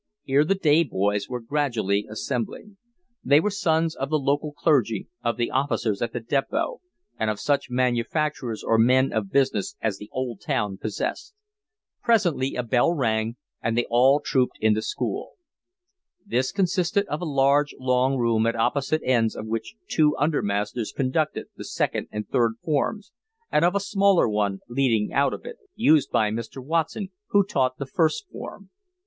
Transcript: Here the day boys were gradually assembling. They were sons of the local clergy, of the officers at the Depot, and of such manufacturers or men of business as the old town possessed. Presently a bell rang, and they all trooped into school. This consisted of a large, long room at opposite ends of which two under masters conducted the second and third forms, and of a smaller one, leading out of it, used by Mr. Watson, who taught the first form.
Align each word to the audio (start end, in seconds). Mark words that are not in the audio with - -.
Here 0.23 0.43
the 0.43 0.55
day 0.55 0.83
boys 0.83 1.29
were 1.29 1.39
gradually 1.39 2.07
assembling. 2.09 2.77
They 3.23 3.39
were 3.39 3.51
sons 3.51 3.95
of 3.95 4.09
the 4.09 4.17
local 4.17 4.51
clergy, 4.51 5.07
of 5.23 5.37
the 5.37 5.51
officers 5.51 6.01
at 6.01 6.11
the 6.11 6.19
Depot, 6.19 6.81
and 7.19 7.29
of 7.29 7.39
such 7.39 7.69
manufacturers 7.69 8.63
or 8.63 8.79
men 8.79 9.13
of 9.13 9.31
business 9.31 9.75
as 9.79 9.99
the 9.99 10.09
old 10.11 10.41
town 10.41 10.79
possessed. 10.79 11.35
Presently 12.01 12.55
a 12.55 12.63
bell 12.63 12.91
rang, 12.91 13.35
and 13.61 13.77
they 13.77 13.85
all 13.91 14.19
trooped 14.19 14.57
into 14.59 14.81
school. 14.81 15.33
This 16.25 16.51
consisted 16.51 17.05
of 17.05 17.21
a 17.21 17.25
large, 17.25 17.75
long 17.77 18.17
room 18.17 18.47
at 18.47 18.55
opposite 18.55 19.03
ends 19.05 19.35
of 19.35 19.45
which 19.45 19.75
two 19.87 20.17
under 20.17 20.41
masters 20.41 20.91
conducted 20.91 21.45
the 21.55 21.63
second 21.63 22.07
and 22.11 22.27
third 22.27 22.53
forms, 22.63 23.11
and 23.51 23.63
of 23.63 23.75
a 23.75 23.79
smaller 23.79 24.27
one, 24.27 24.61
leading 24.67 25.13
out 25.13 25.31
of 25.31 25.45
it, 25.45 25.57
used 25.75 26.09
by 26.09 26.31
Mr. 26.31 26.57
Watson, 26.57 27.09
who 27.27 27.43
taught 27.45 27.77
the 27.77 27.85
first 27.85 28.25
form. 28.31 28.71